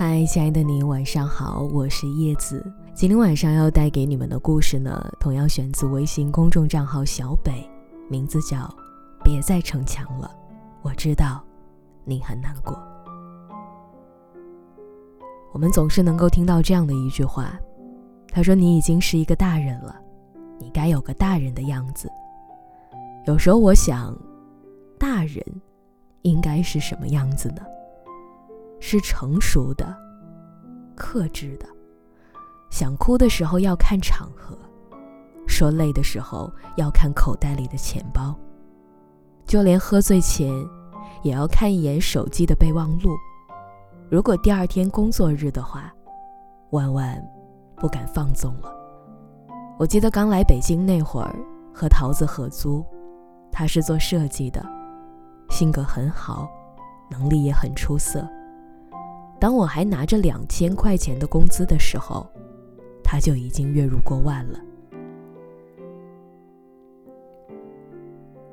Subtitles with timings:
[0.00, 2.64] 嗨，亲爱的你，晚上好，我是叶子。
[2.94, 7.68] 今天晚上要带给你们的故事呢，同样选自微信公众账号小北，
[8.08, 8.58] 名字叫
[9.24, 10.30] 《别再逞强了》。
[10.82, 11.42] 我知道
[12.04, 12.80] 你很难过。
[15.52, 17.58] 我们总是能够听到这样的一句话，
[18.30, 19.96] 他说：“你已经是一个大人了，
[20.60, 22.08] 你该有个大人的样子。”
[23.26, 24.16] 有时候我想，
[24.96, 25.44] 大人
[26.22, 27.62] 应该是什么样子呢？
[28.80, 29.96] 是成熟的、
[30.94, 31.66] 克制的，
[32.70, 34.56] 想哭的时候要看场合，
[35.46, 38.34] 说累的时候要看口袋里的钱包，
[39.44, 40.52] 就连喝醉前
[41.22, 43.10] 也要看一眼手机的备忘录。
[44.10, 45.92] 如果第二天工作日的话，
[46.70, 47.22] 万万
[47.76, 48.72] 不敢放纵了。
[49.78, 51.34] 我记得刚来北京那会儿，
[51.74, 52.84] 和桃子合租，
[53.52, 54.64] 他是做设计的，
[55.50, 56.48] 性格很好，
[57.10, 58.26] 能力也很出色。
[59.40, 62.26] 当我还拿着两千块钱的工资的时候，
[63.04, 64.58] 他就已经月入过万了。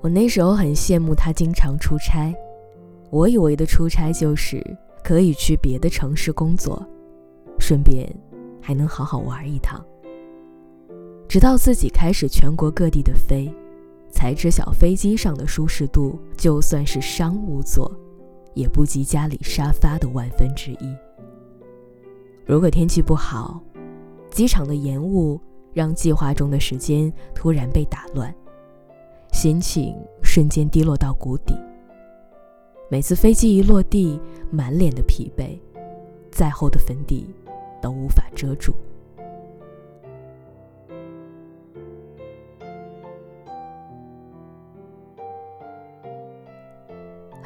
[0.00, 2.32] 我那时候很羡慕他经常出差，
[3.10, 4.64] 我以为的出差就是
[5.02, 6.80] 可以去别的城市工作，
[7.58, 8.08] 顺便
[8.62, 9.84] 还能好好玩一趟。
[11.28, 13.52] 直到自己开始全国各地的飞，
[14.10, 17.90] 才知晓飞机上的舒适度，就算是商务座。
[18.58, 20.96] 也不及家里沙发的万分之一。
[22.44, 23.62] 如果天气不好，
[24.32, 25.40] 机场的延误
[25.72, 28.34] 让计划中的时间突然被打乱，
[29.32, 31.54] 心情瞬间低落到谷底。
[32.90, 35.56] 每次飞机一落地，满脸的疲惫，
[36.32, 37.32] 再厚的粉底
[37.80, 38.74] 都无法遮住。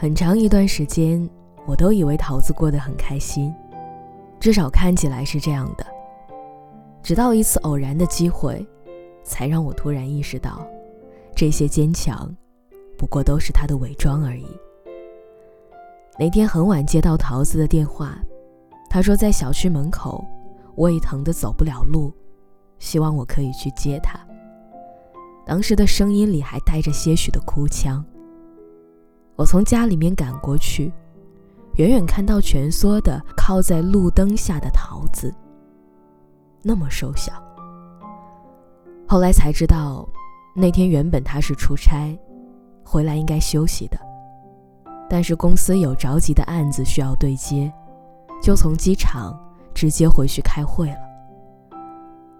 [0.02, 1.30] 很长一段时间，
[1.64, 3.54] 我都以为桃子过得很开心，
[4.40, 5.86] 至少看起来是这样的。
[7.04, 8.66] 直到一次偶然的机会，
[9.22, 10.66] 才让我突然意识到，
[11.36, 12.28] 这些坚强，
[12.98, 14.44] 不过都是他的伪装而已。
[16.18, 18.18] 那天很晚接到桃子的电话，
[18.90, 20.24] 他说在小区门口，
[20.78, 22.12] 胃疼的走不了路，
[22.80, 24.18] 希望我可以去接他。
[25.46, 28.04] 当时的声音里还带着些许的哭腔。
[29.36, 30.92] 我从家里面赶过去，
[31.76, 35.34] 远远看到蜷缩的靠在路灯下的桃子，
[36.62, 37.32] 那么瘦小。
[39.08, 40.08] 后来才知道，
[40.54, 42.16] 那天原本他是出差，
[42.84, 43.98] 回来应该休息的，
[45.08, 47.72] 但是公司有着急的案子需要对接，
[48.42, 49.38] 就从机场
[49.74, 51.78] 直接回去开会了，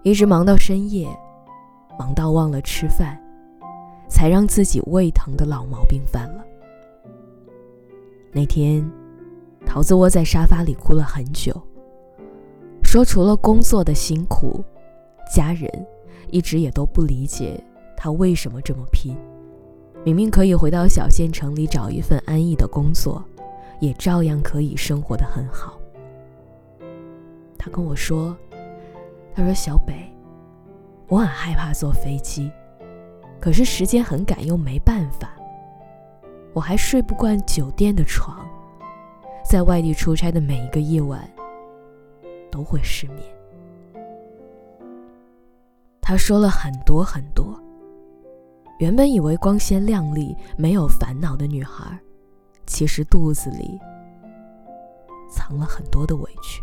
[0.03, 1.07] 一直忙到深夜，
[1.97, 3.19] 忙到忘了吃饭，
[4.07, 6.43] 才让自己胃疼的老毛病犯了。
[8.35, 8.83] 那天，
[9.63, 11.53] 桃子窝在沙发里哭了很久，
[12.83, 14.63] 说除了工作的辛苦，
[15.31, 15.69] 家人
[16.31, 17.63] 一直也都不理解
[17.95, 19.15] 他为什么这么拼。
[20.03, 23.23] 明明可以回到小县城里找一份安逸的工作，
[23.79, 25.79] 也照样可以生活的很好。
[27.55, 28.35] 他跟我说
[29.35, 29.93] ：“他说小北，
[31.07, 32.51] 我很害怕坐飞机，
[33.39, 35.29] 可是时间很赶，又没办法。”
[36.53, 38.47] 我还睡不惯酒店的床，
[39.43, 41.27] 在外地出差的每一个夜晚
[42.51, 43.19] 都会失眠。
[45.99, 47.59] 他说了很多很多。
[48.79, 51.97] 原本以为光鲜亮丽、没有烦恼的女孩，
[52.65, 53.79] 其实肚子里
[55.29, 56.61] 藏了很多的委屈。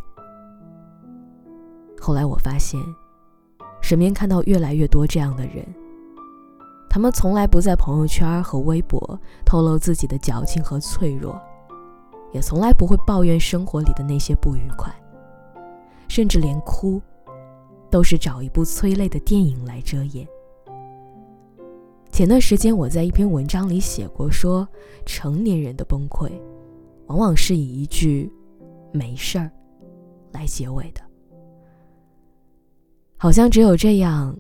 [2.01, 2.81] 后来我发现，
[3.81, 5.67] 身边看到越来越多这样的人。
[6.93, 11.41] 他们从来不在朋友圈和微博透露自己的矫情和脆弱，
[12.33, 14.93] 也从来不会抱怨生活里的那些不愉快，
[16.09, 17.01] 甚至连哭，
[17.89, 20.27] 都是找一部催泪的电影来遮掩。
[22.11, 24.67] 前段时间我在一篇文章里写过，说
[25.07, 26.29] 成年人的崩溃，
[27.07, 28.29] 往往是以一句
[28.93, 29.49] “没事儿”
[30.35, 31.01] 来结尾的，
[33.17, 34.37] 好像只有这样。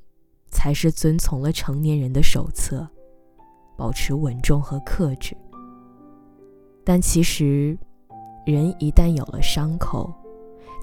[0.60, 2.86] 才是遵从了成年人的手册，
[3.78, 5.34] 保持稳重和克制。
[6.84, 7.78] 但其实，
[8.44, 10.12] 人一旦有了伤口，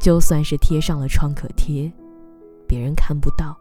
[0.02, 1.92] 就算是贴上了创可贴，
[2.68, 3.56] 别人看不到，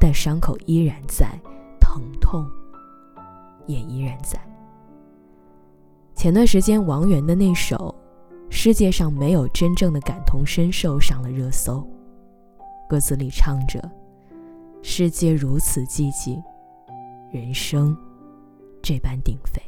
[0.00, 1.40] 但伤口依然在，
[1.78, 2.44] 疼痛
[3.68, 4.40] 也依然在。
[6.16, 7.94] 前段时间，王源的那首
[8.52, 11.88] 《世界上没有真正的感同身受》上了热搜，
[12.88, 13.80] 歌词里唱着。
[14.82, 16.42] 世界如此寂静，
[17.30, 17.96] 人生
[18.82, 19.60] 这般鼎沸。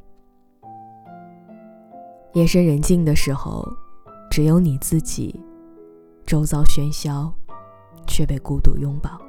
[2.33, 3.67] 夜深人静的时候，
[4.31, 5.39] 只有你自己
[6.25, 7.33] 周遭喧嚣，
[8.07, 9.21] 却被孤独拥抱，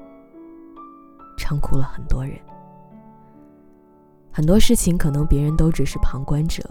[1.38, 2.38] 唱哭了很多人。
[4.32, 6.64] 很多事情可能别人都只是旁观者，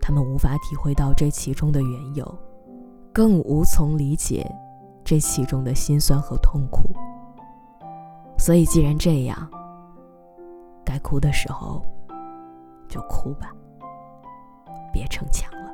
[0.00, 2.38] 他们无法体会到这其中的缘由，
[3.12, 4.46] 更无从理解
[5.02, 6.94] 这其中的辛酸和痛苦。
[8.38, 9.50] 所以，既然这样，
[10.84, 11.84] 该哭的时候
[12.88, 13.52] 就哭吧，
[14.92, 15.68] 别逞强了。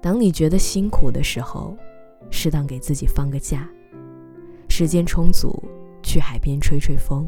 [0.00, 1.76] 当你觉得辛苦的时候，
[2.30, 3.68] 适当给自己放个假，
[4.68, 5.62] 时间充足，
[6.02, 7.26] 去海边吹吹风；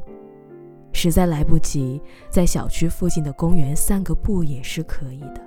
[0.92, 2.00] 实在来不及，
[2.30, 5.42] 在小区附近的公园散个步也是可以的。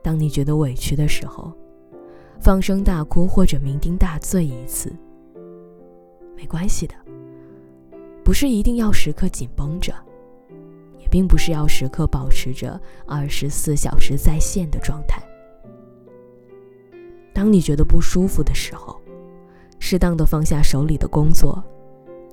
[0.00, 1.52] 当你觉得委屈的时候，
[2.40, 4.94] 放声大哭或者酩酊大醉一次，
[6.38, 6.94] 没关系的。
[8.22, 9.92] 不是一定要时刻紧绷着，
[11.00, 15.20] 也并不是要时刻保持着二十四小时在线的状态。
[17.34, 19.00] 当你觉得不舒服的时候，
[19.80, 21.60] 适当的放下手里的工作，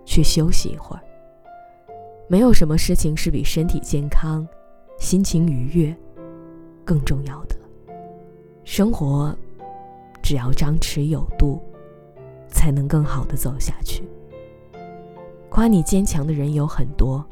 [0.06, 1.02] 去休息一会儿。
[2.28, 4.48] 没有什么事情是比身体健康、
[5.00, 5.96] 心情愉悦
[6.84, 7.56] 更重要的。
[8.64, 9.36] 生活
[10.22, 11.60] 只要张弛有度，
[12.56, 14.08] 才能更好的走下去。
[15.50, 17.24] 夸你坚强的人有很多，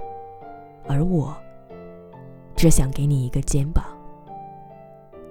[0.87, 1.35] 而我
[2.55, 3.83] 只想给你一个肩膀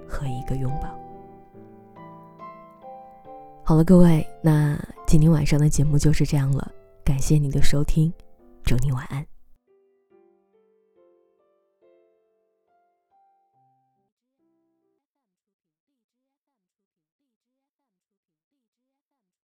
[0.08, 0.88] 和一个拥抱。
[3.62, 6.72] 好了，各位，那今天晚上的节目就是这样了。
[7.04, 8.12] 感谢你的收听，
[8.64, 9.31] 祝你晚安。